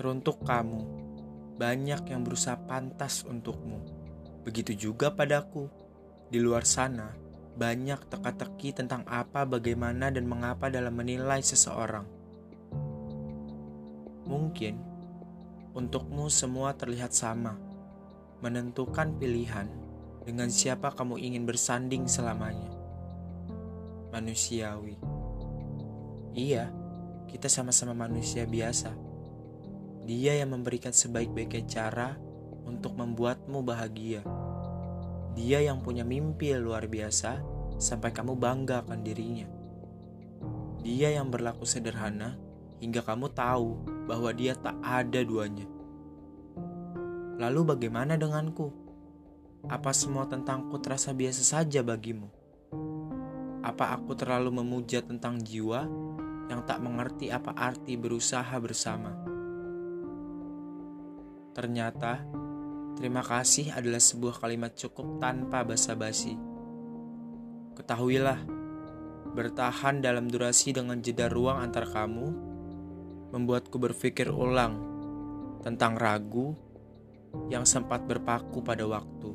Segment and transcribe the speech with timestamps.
[0.00, 0.80] Teruntuk kamu,
[1.60, 3.84] banyak yang berusaha pantas untukmu.
[4.48, 5.68] Begitu juga padaku.
[6.32, 7.12] Di luar sana,
[7.52, 12.08] banyak teka-teki tentang apa, bagaimana, dan mengapa dalam menilai seseorang.
[14.24, 14.80] Mungkin
[15.76, 17.60] untukmu semua terlihat sama,
[18.40, 19.68] menentukan pilihan
[20.24, 22.72] dengan siapa kamu ingin bersanding selamanya.
[24.16, 24.96] Manusiawi,
[26.32, 26.72] iya,
[27.28, 29.09] kita sama-sama manusia biasa
[30.04, 32.08] dia yang memberikan sebaik-baiknya cara
[32.64, 34.24] untuk membuatmu bahagia.
[35.36, 37.42] Dia yang punya mimpi luar biasa
[37.76, 39.48] sampai kamu bangga akan dirinya.
[40.80, 42.40] Dia yang berlaku sederhana
[42.80, 45.68] hingga kamu tahu bahwa dia tak ada duanya.
[47.40, 48.72] Lalu bagaimana denganku?
[49.68, 52.32] Apa semua tentangku terasa biasa saja bagimu?
[53.60, 55.84] Apa aku terlalu memuja tentang jiwa
[56.48, 59.29] yang tak mengerti apa arti berusaha bersama?
[61.50, 62.22] Ternyata,
[62.94, 66.38] terima kasih adalah sebuah kalimat cukup tanpa basa-basi.
[67.74, 68.38] Ketahuilah,
[69.34, 72.28] bertahan dalam durasi dengan jeda ruang antar kamu
[73.30, 74.78] membuatku berpikir ulang
[75.62, 76.54] tentang ragu
[77.46, 79.30] yang sempat berpaku pada waktu.